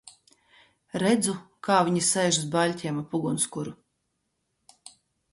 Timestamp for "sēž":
2.07-2.39